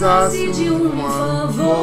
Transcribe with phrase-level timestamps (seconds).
[0.00, 1.74] precisasse de um favor.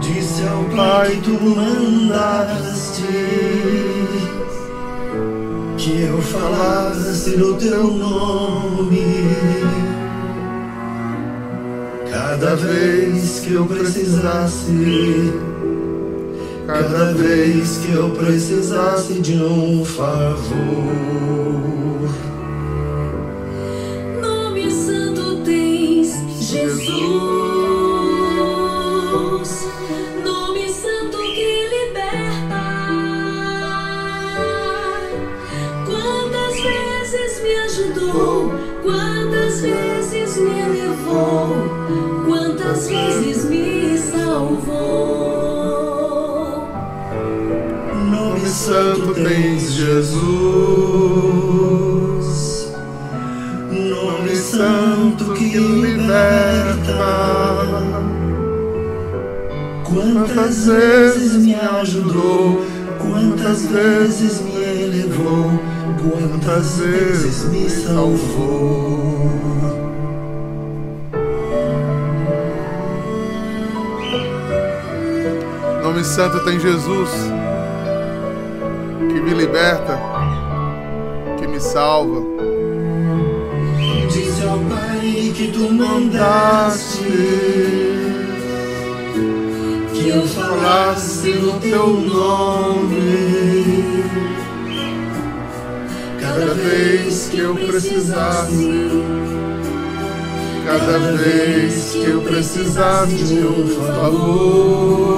[0.00, 3.02] Disse ao Pai que tu mandaste
[5.78, 9.28] que eu falasse no teu nome.
[12.10, 15.32] Cada vez que eu precisasse,
[16.66, 21.29] cada vez que eu precisasse de um favor.
[42.80, 44.70] Quantas vezes me salvou.
[48.10, 50.22] Nome santo tens Jesus,
[53.70, 56.96] nome santo que liberta.
[59.84, 62.64] Quantas vezes me ajudou,
[62.98, 65.50] quantas vezes me elevou,
[66.00, 69.20] quantas vezes me salvou.
[76.00, 77.10] Nome santo tem Jesus,
[79.06, 80.00] que me liberta,
[81.36, 82.22] que me salva.
[84.10, 87.04] Diz ao Pai que tu mandaste
[89.92, 92.94] que eu falasse no teu nome.
[96.18, 98.70] Cada vez que eu precisasse,
[100.70, 105.09] Cada vez que eu precisasse de um favor,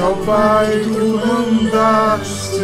[0.00, 2.60] ao Pai tu mandaste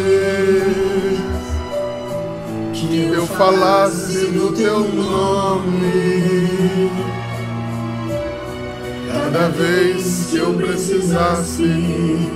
[2.73, 6.89] que eu falasse no teu nome.
[9.11, 12.29] Cada vez que eu precisasse,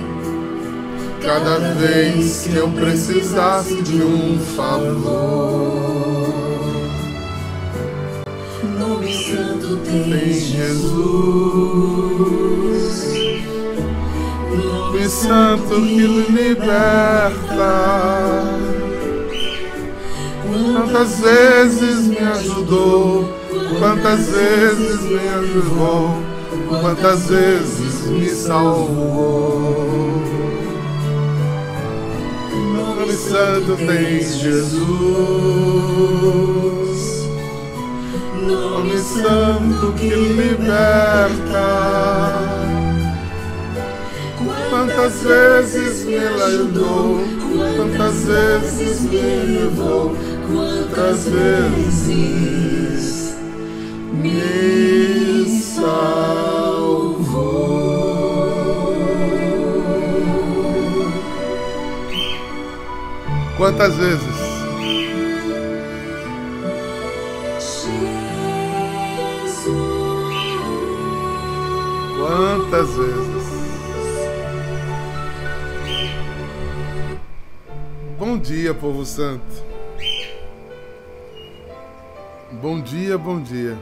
[1.22, 6.28] cada vez que eu precisasse de um favor.
[8.78, 11.40] Nome santo Tem Jesus,
[14.90, 17.70] nome santo que liberta.
[20.72, 23.28] Quantas vezes me ajudou,
[23.78, 26.16] quantas vezes me ajudou,
[26.80, 30.10] quantas vezes me salvou.
[32.74, 34.80] Nome santo tens Jesus,
[38.42, 41.20] nome santo que liberta.
[44.80, 47.20] Quantas vezes me ajudou,
[47.76, 49.20] quantas vezes me
[49.58, 50.16] levou,
[50.48, 52.14] quantas vezes
[54.14, 56.00] me salvou.
[63.58, 64.40] Quantas vezes?
[72.18, 73.29] Quantas vezes?
[78.30, 79.42] Bom dia, povo santo.
[82.62, 83.76] Bom dia, bom dia.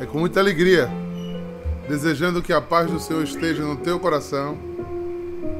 [0.00, 0.90] É com muita alegria,
[1.88, 4.58] desejando que a paz do Senhor esteja no teu coração,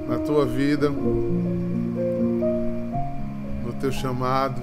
[0.08, 2.02] na tua vida, no
[3.80, 4.60] teu chamado,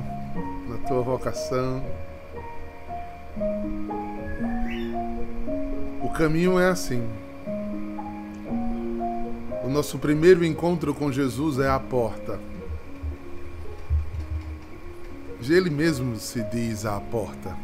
[0.68, 1.82] na tua vocação.
[6.02, 7.08] O caminho é assim.
[9.64, 12.38] O nosso primeiro encontro com Jesus é a porta.
[15.50, 17.58] Ele mesmo se diz à porta.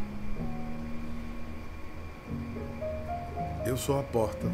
[3.65, 4.51] Eu sou a porta.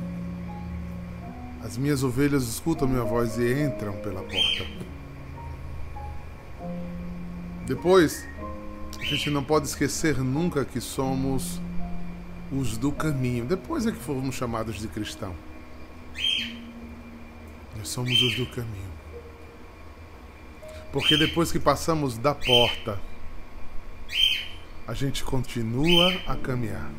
[1.64, 4.66] As minhas ovelhas escutam minha voz e entram pela porta.
[7.66, 8.28] Depois,
[9.00, 11.60] a gente não pode esquecer nunca que somos
[12.52, 13.46] os do caminho.
[13.46, 15.36] Depois é que fomos chamados de cristão.
[17.76, 18.94] Nós somos os do caminho.
[20.92, 23.00] Porque depois que passamos da porta,
[24.88, 26.92] a gente continua a caminhar.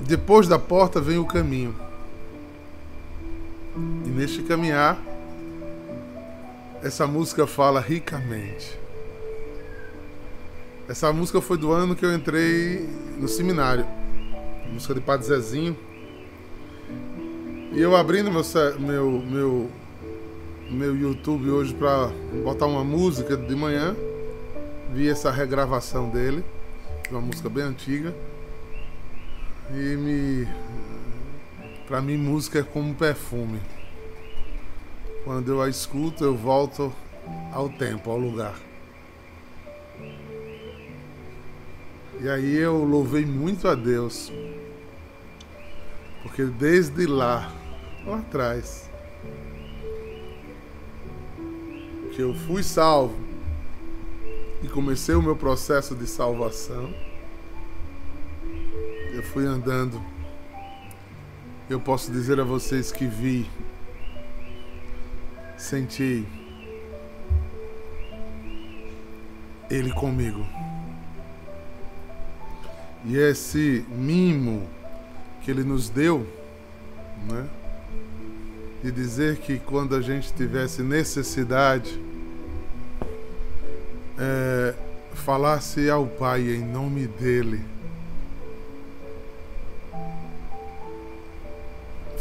[0.00, 1.74] depois da porta vem o caminho.
[4.06, 4.98] E neste caminhar,
[6.82, 8.78] essa música fala ricamente.
[10.88, 12.88] Essa música foi do ano que eu entrei
[13.18, 13.86] no seminário.
[14.72, 15.76] Música de Padre Zezinho.
[17.72, 18.42] E eu abrindo meu,
[18.80, 19.70] meu, meu,
[20.70, 22.10] meu YouTube hoje para
[22.42, 23.94] botar uma música de manhã,
[24.92, 26.44] vi essa regravação dele,
[27.10, 28.14] uma música bem antiga.
[29.70, 30.48] E me.
[31.86, 33.60] Pra mim, música é como um perfume.
[35.24, 36.92] Quando eu a escuto, eu volto
[37.52, 38.54] ao tempo, ao lugar.
[42.20, 44.32] E aí eu louvei muito a Deus.
[46.22, 47.52] Porque desde lá,
[48.06, 48.90] lá atrás,
[52.12, 53.27] que eu fui salvo
[54.62, 56.92] e comecei o meu processo de salvação,
[59.12, 60.00] eu fui andando.
[61.68, 63.48] Eu posso dizer a vocês que vi,
[65.56, 66.26] senti
[69.70, 70.46] Ele comigo.
[73.04, 74.68] E esse mimo
[75.42, 76.26] que ele nos deu,
[77.28, 77.48] né?
[78.82, 82.00] De dizer que quando a gente tivesse necessidade,
[84.18, 84.74] é,
[85.14, 87.64] falasse ao Pai em nome dele,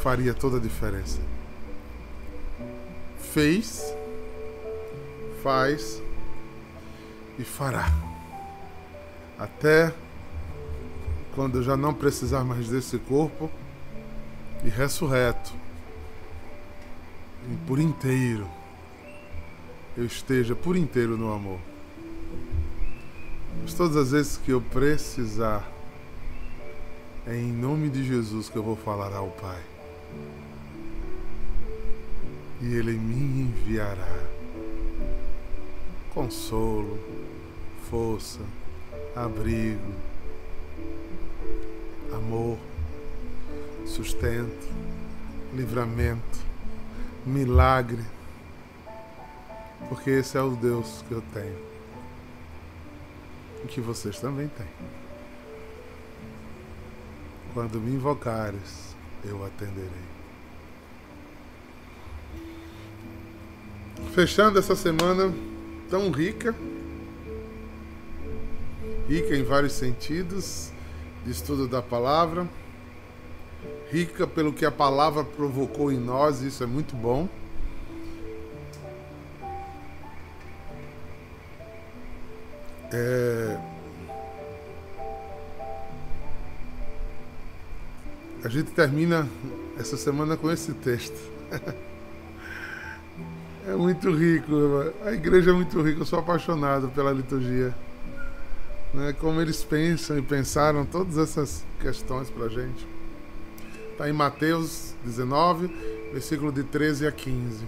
[0.01, 1.19] faria toda a diferença.
[3.19, 3.93] Fez,
[5.43, 6.01] faz
[7.37, 7.91] e fará.
[9.37, 9.93] Até
[11.35, 13.49] quando eu já não precisar mais desse corpo
[14.63, 15.53] e ressurreto
[17.51, 18.47] e por inteiro
[19.95, 21.59] eu esteja por inteiro no amor.
[23.67, 25.69] Mas todas as vezes que eu precisar,
[27.25, 29.61] é em nome de Jesus que eu vou falar ao Pai.
[32.61, 34.07] E Ele me enviará
[36.13, 36.97] consolo,
[37.89, 38.39] força,
[39.13, 39.93] abrigo,
[42.15, 42.57] amor,
[43.85, 44.65] sustento,
[45.53, 46.39] livramento,
[47.25, 48.05] milagre,
[49.89, 51.76] porque esse é o Deus que eu tenho
[53.67, 54.67] que vocês também têm.
[57.53, 60.07] Quando me invocares, eu atenderei.
[64.13, 65.33] Fechando essa semana
[65.89, 66.55] tão rica,
[69.07, 70.71] rica em vários sentidos,
[71.25, 72.47] de estudo da palavra,
[73.91, 77.27] rica pelo que a palavra provocou em nós, isso é muito bom.
[82.91, 83.57] É...
[88.43, 89.27] A gente termina
[89.79, 91.17] essa semana com esse texto.
[93.67, 94.53] é muito rico,
[95.05, 97.73] a igreja é muito rica, eu sou apaixonado pela liturgia
[98.93, 102.87] né, como eles pensam e pensaram todas essas questões para a gente.
[103.91, 105.67] Está em Mateus 19,
[106.13, 107.65] versículo de 13 a 15.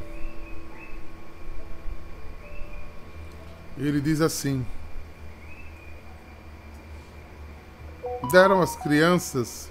[3.78, 4.66] E ele diz assim:
[8.32, 9.70] Deram as crianças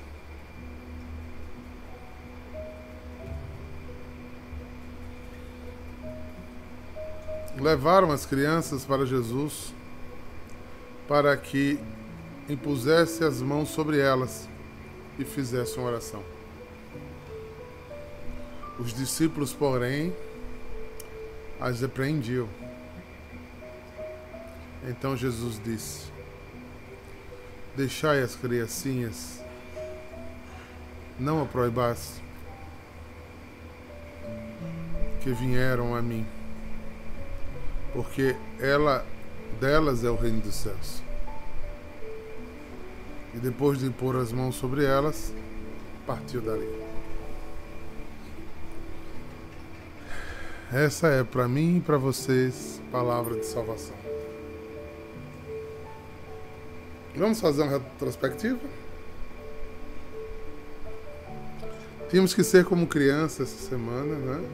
[7.60, 9.74] levaram as crianças para Jesus
[11.06, 11.78] para que
[12.48, 14.48] impusesse as mãos sobre elas
[15.18, 16.22] e fizesse uma oração.
[18.78, 20.14] Os discípulos, porém,
[21.60, 22.48] as repreendiam.
[24.88, 26.17] Então Jesus disse:
[27.78, 29.40] Deixai as criancinhas,
[31.16, 32.20] não a proibasse,
[35.20, 36.26] que vieram a mim,
[37.92, 39.06] porque ela
[39.60, 41.00] delas é o reino dos céus.
[43.32, 45.32] E depois de pôr as mãos sobre elas,
[46.04, 46.68] partiu dali.
[50.72, 53.97] Essa é para mim e para vocês palavra de salvação.
[57.18, 58.60] Vamos fazer uma retrospectiva?
[62.08, 64.48] Tínhamos que ser como criança essa semana, né?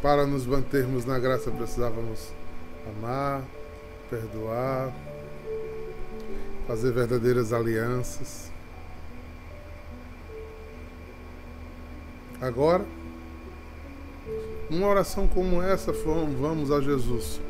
[0.00, 2.30] Para nos mantermos na graça, precisávamos
[2.96, 3.42] amar,
[4.08, 4.94] perdoar,
[6.68, 8.52] fazer verdadeiras alianças.
[12.40, 12.86] Agora,
[14.70, 17.40] numa oração como essa, vamos a Jesus.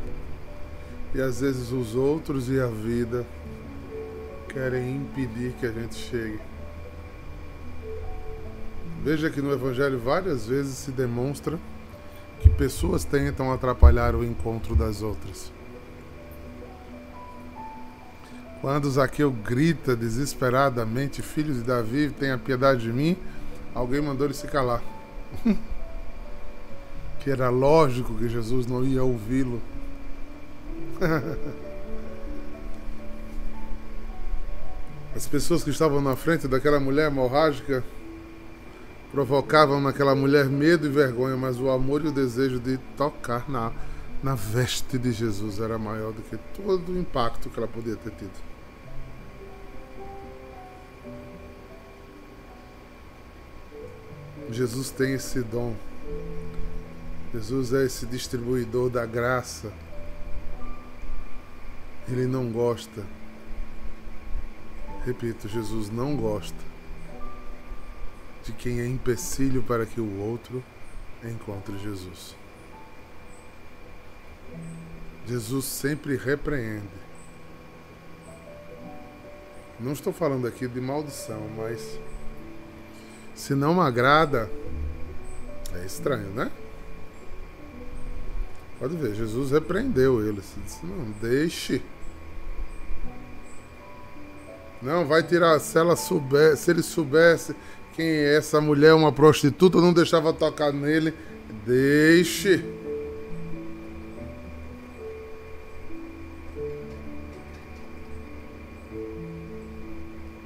[1.17, 3.25] E às vezes os outros e a vida
[4.51, 6.39] querem impedir que a gente chegue.
[9.03, 11.59] Veja que no Evangelho várias vezes se demonstra
[12.43, 15.51] que pessoas tentam atrapalhar o encontro das outras.
[18.61, 23.17] Quando Zaqueu grita desesperadamente: Filho de Davi, tenha piedade de mim,
[23.75, 24.83] alguém mandou ele se calar.
[27.21, 29.63] que era lógico que Jesus não ia ouvi-lo.
[35.15, 37.83] As pessoas que estavam na frente daquela mulher hemorrágica
[39.11, 43.73] provocavam naquela mulher medo e vergonha, mas o amor e o desejo de tocar na,
[44.23, 48.11] na veste de Jesus era maior do que todo o impacto que ela podia ter
[48.11, 48.31] tido.
[54.51, 55.75] Jesus tem esse dom.
[57.33, 59.73] Jesus é esse distribuidor da graça.
[62.09, 63.05] Ele não gosta.
[65.05, 66.59] Repito, Jesus não gosta
[68.45, 70.63] de quem é empecilho para que o outro
[71.25, 72.35] encontre Jesus.
[75.27, 76.87] Jesus sempre repreende.
[79.79, 81.99] Não estou falando aqui de maldição, mas
[83.35, 84.49] se não agrada,
[85.75, 86.51] é estranho, né?
[88.79, 90.41] Pode ver, Jesus repreendeu ele.
[90.41, 91.83] Disse, não, deixe.
[94.87, 95.59] Não, vai tirar.
[95.59, 97.57] Se ela soubesse, se ele soubesse
[97.97, 101.13] quem é essa mulher, uma prostituta, não deixava tocar nele.
[101.67, 102.65] Deixe.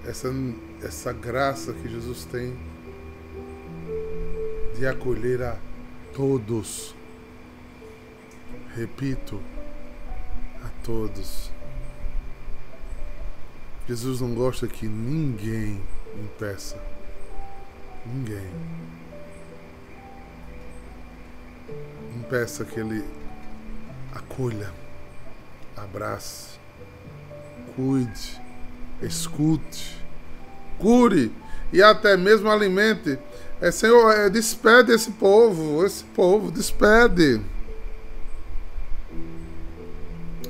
[0.07, 0.33] Essa,
[0.83, 2.57] essa graça que Jesus tem
[4.79, 5.59] de acolher a
[6.15, 6.95] todos.
[8.75, 9.39] Repito,
[10.65, 11.60] a todos.
[13.91, 15.83] Jesus não gosta que ninguém
[16.23, 16.81] impeça.
[18.07, 18.49] Ninguém.
[22.17, 23.05] Impeça que ele
[24.15, 24.73] acolha,
[25.77, 26.51] abrace,
[27.75, 28.41] cuide,
[29.03, 30.01] escute,
[30.79, 31.33] cure
[31.73, 33.19] e até mesmo alimente.
[33.61, 37.41] É, Senhor, é, despede esse povo, esse povo, despede.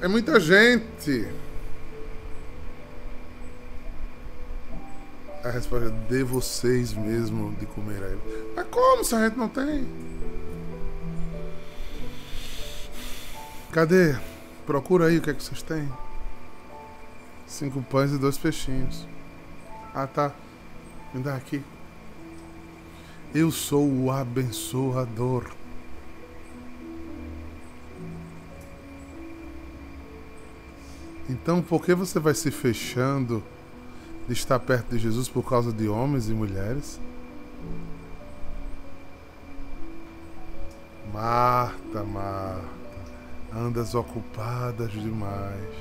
[0.03, 1.41] É muita gente.
[5.51, 8.53] A resposta é de vocês mesmo de comer a ele.
[8.55, 9.85] Mas como se a gente não tem?
[13.73, 14.17] Cadê?
[14.65, 15.93] Procura aí o que é que vocês têm.
[17.49, 19.09] Cinco pães e dois peixinhos.
[19.93, 20.33] Ah tá.
[21.13, 21.61] Me dá aqui.
[23.35, 25.51] Eu sou o abençoador.
[31.29, 33.43] Então, por que você vai se fechando?
[34.31, 37.01] De estar perto de Jesus por causa de homens e mulheres?
[41.13, 42.65] Marta, Marta,
[43.53, 45.75] andas ocupadas demais.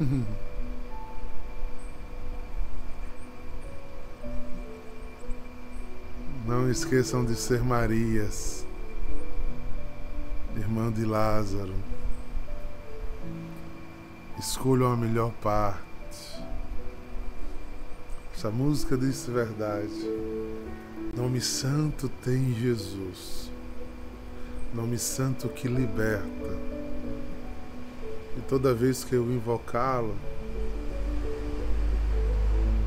[6.46, 8.64] Não esqueçam de ser Marias,
[10.56, 11.91] irmã de Lázaro.
[14.42, 15.78] Escolham a melhor parte.
[18.34, 20.10] Essa música diz verdade.
[21.16, 23.52] Nome santo tem Jesus.
[24.74, 26.58] Nome santo que liberta.
[28.36, 30.16] E toda vez que eu invocá-lo,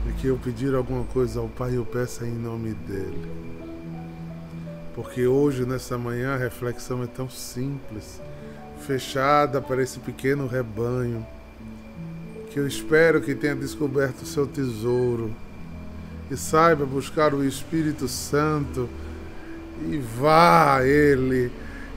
[0.10, 3.32] e que eu pedir alguma coisa ao Pai, eu peço em nome dele.
[4.94, 8.22] Porque hoje, nessa manhã, a reflexão é tão simples,
[8.86, 11.26] fechada para esse pequeno rebanho
[12.56, 15.30] que eu espero que tenha descoberto o seu tesouro
[16.32, 18.88] e saiba buscar o Espírito Santo
[19.92, 21.52] e vá a Ele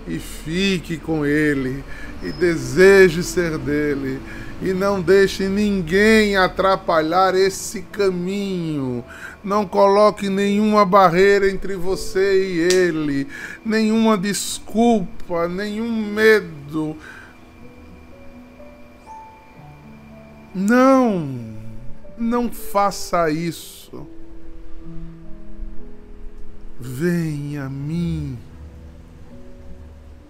[0.09, 1.85] e fique com Ele
[2.25, 4.21] e deseje ser dele
[4.61, 9.05] e não deixe ninguém atrapalhar esse caminho.
[9.45, 13.29] Não coloque nenhuma barreira entre você e ele,
[13.65, 16.97] nenhuma desculpa, nenhum medo
[20.55, 21.57] Não,
[22.17, 24.07] não faça isso.
[26.79, 28.39] Venha a mim.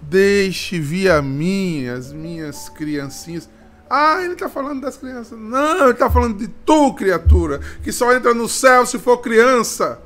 [0.00, 3.48] Deixe vir a mim as minhas criancinhas.
[3.88, 5.38] Ah, ele está falando das crianças.
[5.38, 10.00] Não, ele está falando de tu, criatura, que só entra no céu se for criança.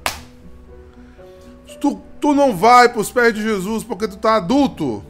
[1.81, 5.02] Tu, tu não vai para os pés de Jesus porque tu está adulto,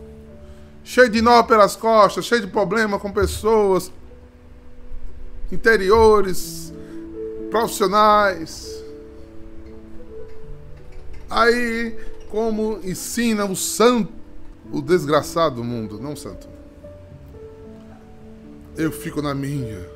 [0.83, 3.93] cheio de nó pelas costas, cheio de problema com pessoas
[5.53, 6.73] interiores,
[7.51, 8.83] profissionais.
[11.29, 11.97] Aí,
[12.31, 14.13] como ensina o santo,
[14.73, 16.49] o desgraçado mundo, não santo.
[18.75, 19.87] Eu fico na minha,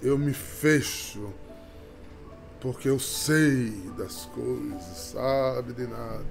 [0.00, 1.32] eu me fecho,
[2.60, 6.24] porque eu sei das coisas, sabe de nada.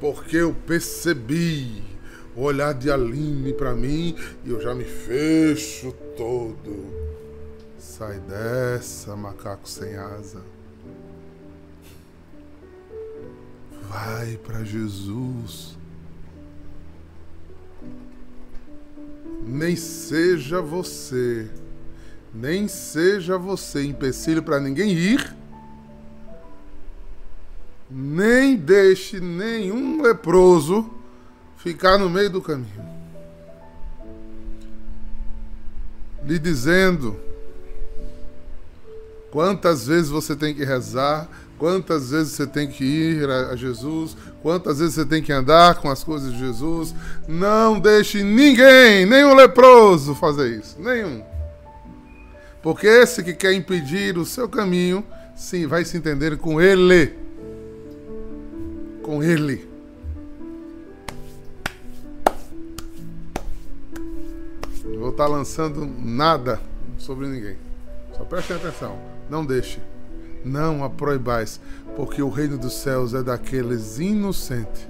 [0.00, 1.97] Porque eu percebi
[2.38, 6.86] o olhar de Aline para mim e eu já me fecho todo.
[7.76, 10.40] Sai dessa, macaco sem asa.
[13.88, 15.76] Vai para Jesus.
[19.44, 21.50] Nem seja você,
[22.32, 25.36] nem seja você empecilho para ninguém ir,
[27.90, 30.97] nem deixe nenhum leproso
[31.68, 32.66] ficar no meio do caminho,
[36.24, 37.20] lhe dizendo
[39.30, 44.78] quantas vezes você tem que rezar, quantas vezes você tem que ir a Jesus, quantas
[44.78, 46.94] vezes você tem que andar com as coisas de Jesus.
[47.28, 51.22] Não deixe ninguém, nenhum leproso, fazer isso, nenhum.
[52.62, 55.04] Porque esse que quer impedir o seu caminho,
[55.36, 57.12] sim, vai se entender com ele.
[59.02, 59.67] Com ele.
[65.08, 66.60] Vou estar lançando nada
[66.98, 67.56] sobre ninguém.
[68.14, 68.98] Só prestem atenção.
[69.30, 69.80] Não deixe.
[70.44, 71.58] Não a proibais,
[71.96, 74.86] porque o reino dos céus é daqueles inocentes,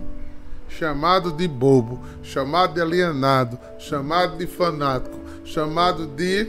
[0.69, 6.49] chamado de bobo, chamado de alienado, chamado de fanático, chamado de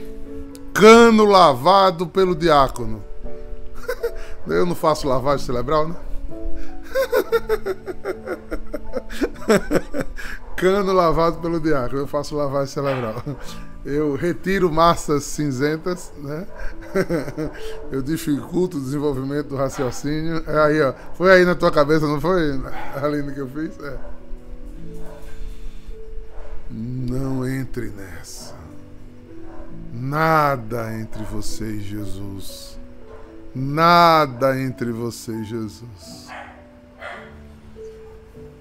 [0.74, 3.02] cano lavado pelo diácono.
[4.46, 5.96] Eu não faço lavagem cerebral, né?
[10.60, 12.02] cano lavado pelo diácono.
[12.02, 13.22] Eu faço lavagem cerebral.
[13.82, 16.46] Eu retiro massas cinzentas, né?
[17.90, 20.44] Eu dificulto o desenvolvimento do raciocínio.
[20.46, 20.92] É aí, ó.
[21.14, 22.60] Foi aí na tua cabeça, não foi,
[23.02, 23.78] Aline, que eu fiz?
[23.82, 23.96] É.
[26.70, 28.54] Não entre nessa.
[29.94, 32.78] Nada entre você e Jesus.
[33.54, 36.28] Nada entre você e Jesus.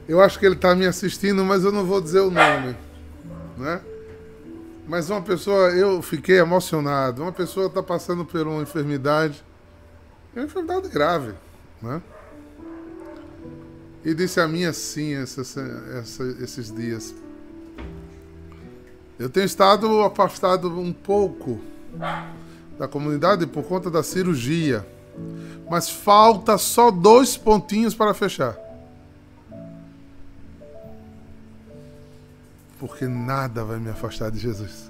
[0.10, 2.76] Eu acho que ele está me assistindo, mas eu não vou dizer o nome.
[3.56, 3.80] Né?
[4.88, 7.22] Mas uma pessoa, eu fiquei emocionado.
[7.22, 9.44] Uma pessoa está passando por uma enfermidade,
[10.36, 11.34] uma enfermidade grave.
[11.80, 12.02] Né?
[14.04, 15.42] E disse a mim assim essa,
[16.00, 17.14] essa, esses dias.
[19.20, 21.62] Eu tenho estado afastado um pouco
[22.80, 24.84] da comunidade por conta da cirurgia.
[25.70, 28.69] Mas falta só dois pontinhos para fechar.
[32.80, 34.90] Porque nada vai me afastar de Jesus.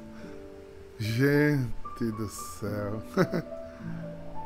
[0.99, 3.02] Gente do céu.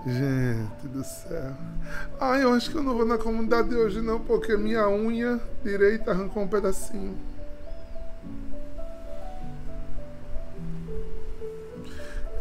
[0.05, 1.53] Gente do céu.
[2.19, 6.11] Ah, eu acho que eu não vou na comunidade hoje não, porque minha unha direita
[6.11, 7.17] arrancou um pedacinho.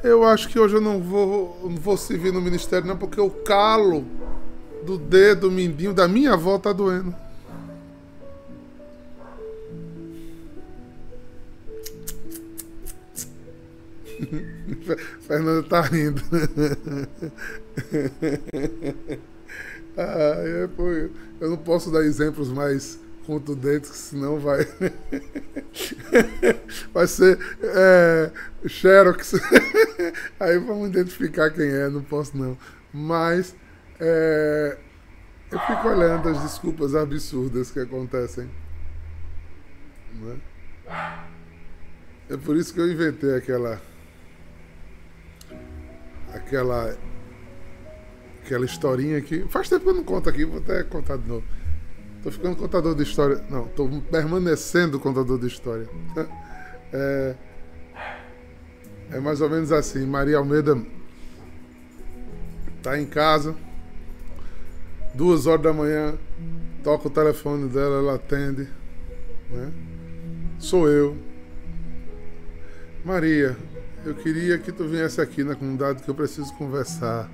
[0.03, 3.31] Eu acho que hoje eu não vou, não vou servir no ministério não, porque o
[3.31, 4.05] calo
[4.85, 7.15] do dedo mindinho da minha avó tá doendo.
[15.27, 16.23] Fernando tá rindo.
[19.97, 24.67] ah, é, pô, eu não posso dar exemplos mais contundentes, senão vai.
[26.93, 28.31] vai ser é,
[28.67, 29.35] Xerox.
[30.39, 32.59] Aí vamos identificar quem é, não posso não.
[32.93, 33.55] Mas
[34.01, 34.77] é,
[35.51, 38.51] eu fico olhando as desculpas absurdas que acontecem.
[40.15, 40.37] Né?
[42.29, 43.81] É por isso que eu inventei aquela
[46.35, 46.97] aquela
[48.45, 49.45] aquela historinha aqui.
[49.49, 51.45] Faz tempo que eu não conto aqui, vou até contar de novo.
[52.23, 53.43] Tô ficando contador de história.
[53.51, 55.89] Não, tô permanecendo contador de história.
[56.95, 57.35] É,
[59.13, 60.05] é mais ou menos assim.
[60.05, 60.77] Maria Almeida
[62.83, 63.57] tá em casa,
[65.15, 66.19] duas horas da manhã,
[66.85, 68.69] toca o telefone dela, ela atende.
[69.51, 69.73] Né?
[70.59, 71.17] Sou eu.
[73.03, 73.57] Maria,
[74.05, 77.31] eu queria que tu viesse aqui na comunidade que eu preciso conversar.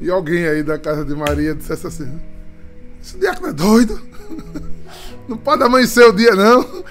[0.00, 2.20] E alguém aí da casa de Maria dissesse assim:
[3.02, 4.00] Esse diácono é doido?
[5.28, 6.84] Não pode amanhecer o dia, não.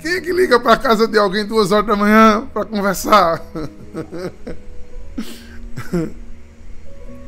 [0.00, 3.42] Quem é que liga para casa de alguém duas horas da manhã para conversar?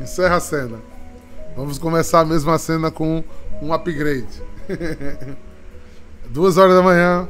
[0.00, 0.78] Encerra a cena.
[1.54, 3.22] Vamos começar a mesma cena com
[3.60, 4.42] um upgrade.
[6.30, 7.28] Duas horas da manhã,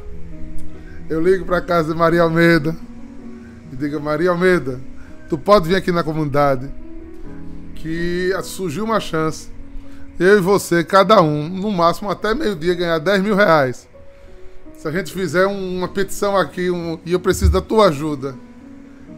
[1.09, 2.75] eu ligo para casa de Maria Almeida
[3.71, 4.79] e digo, Maria Almeida,
[5.29, 6.69] tu pode vir aqui na comunidade
[7.75, 9.49] que surgiu uma chance.
[10.19, 13.87] Eu e você, cada um, no máximo até meio-dia, ganhar 10 mil reais.
[14.77, 18.35] Se a gente fizer uma petição aqui um, e eu preciso da tua ajuda.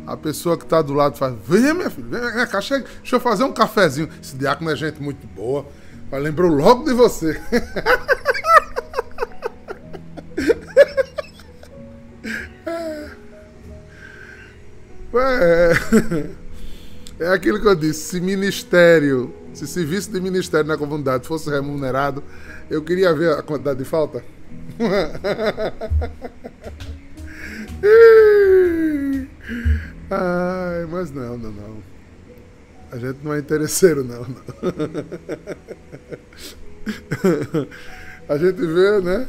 [0.08, 3.19] A pessoa que está do lado faz, vem minha filha, vem cá, chega, deixa eu
[3.19, 4.08] fazer um cafezinho.
[4.21, 5.65] Esse diácono é gente muito boa.
[6.12, 7.41] Lembrou logo de você.
[15.19, 15.73] É,
[17.25, 22.23] é aquilo que eu disse, se ministério, se serviço de ministério na comunidade fosse remunerado,
[22.69, 24.23] eu queria ver a quantidade de falta.
[30.10, 31.78] Ai, mas não, não, não.
[32.91, 34.36] A gente não é interesseiro, não, não.
[38.28, 39.28] A gente vê, né?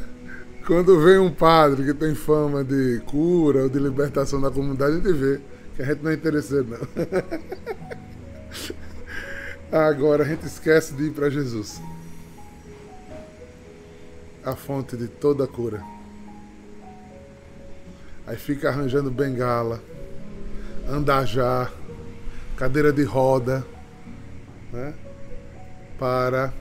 [0.65, 4.95] Quando vem um padre que tem fama de cura ou de libertação da comunidade, a
[4.95, 5.39] gente vê
[5.77, 6.79] que a gente não é interesseiro, não.
[9.79, 11.79] Agora a gente esquece de ir para Jesus
[14.43, 15.83] a fonte de toda cura.
[18.25, 19.79] Aí fica arranjando bengala,
[20.89, 21.69] andajá,
[22.55, 23.63] cadeira de roda,
[24.73, 24.95] né?
[25.99, 26.51] Para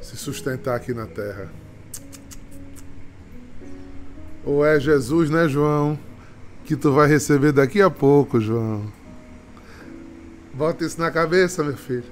[0.00, 1.52] se sustentar aqui na terra.
[4.44, 5.96] Ou é Jesus, né, João?
[6.66, 8.92] Que tu vai receber daqui a pouco, João.
[10.52, 12.02] Bota isso na cabeça, meu filho.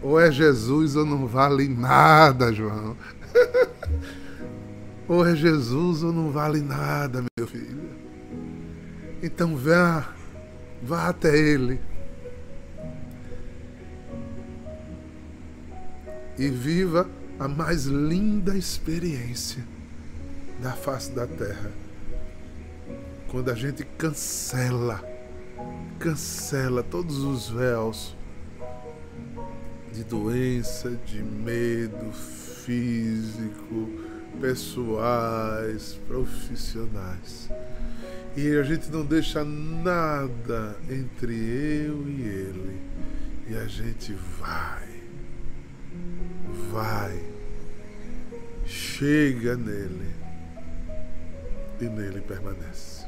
[0.00, 2.96] Ou é Jesus ou não vale nada, João.
[5.08, 7.90] ou é Jesus ou não vale nada, meu filho.
[9.20, 10.14] Então vá,
[10.80, 11.80] vá até Ele.
[16.38, 17.08] E viva
[17.40, 19.64] a mais linda experiência
[20.62, 21.85] da face da terra.
[23.30, 25.02] Quando a gente cancela,
[25.98, 28.16] cancela todos os véus
[29.92, 33.90] de doença, de medo, físico,
[34.40, 37.48] pessoais, profissionais.
[38.36, 42.80] E a gente não deixa nada entre eu e ele.
[43.48, 44.88] E a gente vai,
[46.70, 47.24] vai,
[48.66, 50.10] chega nele
[51.80, 53.05] e nele permanece.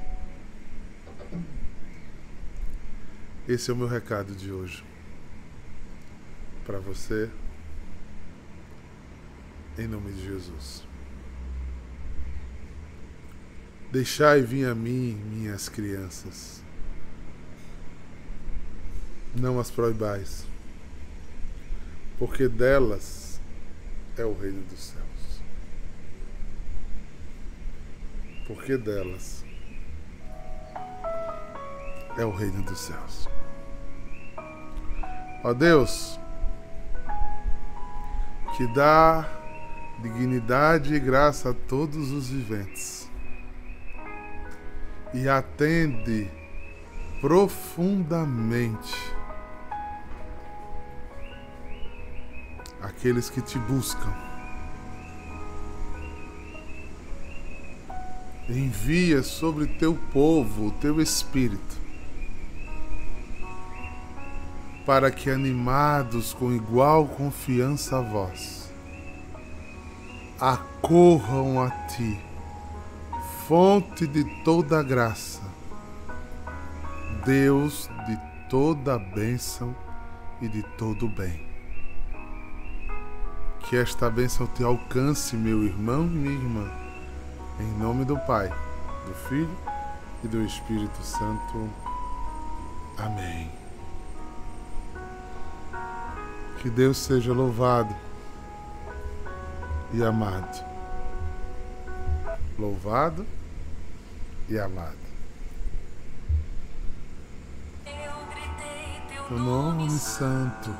[3.49, 4.85] Esse é o meu recado de hoje
[6.67, 7.31] para você
[9.79, 10.87] em nome de Jesus.
[13.91, 16.63] Deixai vir a mim, minhas crianças.
[19.35, 20.45] Não as proibais,
[22.19, 23.41] porque delas
[24.17, 25.43] é o reino dos céus.
[28.47, 29.45] Porque delas
[32.19, 33.29] é o reino dos céus.
[35.43, 36.19] Ó Deus,
[38.57, 39.25] que dá
[40.03, 43.09] dignidade e graça a todos os viventes.
[45.15, 46.29] E atende
[47.21, 48.95] profundamente
[52.83, 54.13] aqueles que te buscam.
[58.49, 61.77] Envia sobre teu povo o teu espírito,
[64.89, 68.73] para que, animados com igual confiança a vós,
[70.41, 72.19] acorram a ti,
[73.47, 75.43] fonte de toda graça,
[77.23, 79.77] Deus de toda bênção
[80.41, 81.47] e de todo bem.
[83.69, 86.73] Que esta bênção te alcance, meu irmão e minha irmã,
[87.61, 88.49] em nome do Pai,
[89.07, 89.59] do Filho
[90.25, 91.69] e do Espírito Santo.
[92.97, 93.68] Amém.
[96.61, 97.95] Que Deus seja louvado
[99.93, 100.65] e amado.
[102.59, 103.25] Louvado
[104.49, 105.09] e amado.
[109.31, 110.75] O nome santo.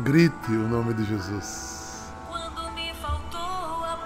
[0.00, 2.12] Grite o nome de Jesus.
[2.28, 3.96] Quando me faltou a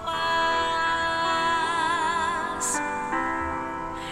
[2.55, 2.81] paz,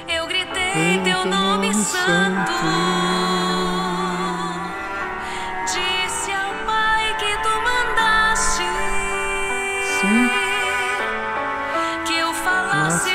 [0.09, 2.53] eu gritei teu nome santo.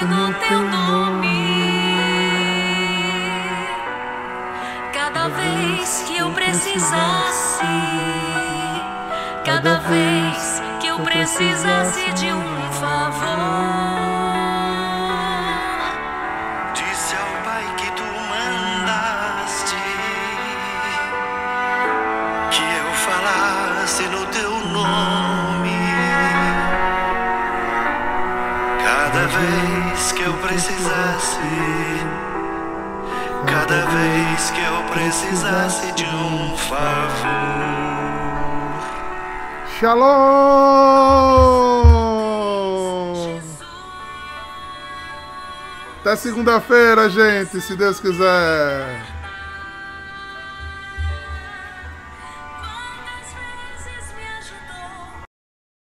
[0.05, 1.27] No teu nome.
[4.93, 7.63] Cada vez que eu precisasse,
[9.45, 14.06] cada vez que eu precisasse de um favor,
[33.87, 37.87] vez que eu precisasse de um favor.
[39.79, 41.27] Shalom!
[46.01, 49.16] Até segunda-feira, gente, se Deus quiser.